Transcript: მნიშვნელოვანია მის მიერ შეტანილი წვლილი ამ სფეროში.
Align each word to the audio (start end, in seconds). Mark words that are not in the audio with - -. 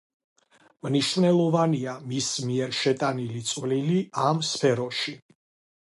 მნიშვნელოვანია 0.85 1.95
მის 2.13 2.31
მიერ 2.47 2.75
შეტანილი 2.81 3.45
წვლილი 3.53 4.03
ამ 4.27 4.45
სფეროში. 4.55 5.21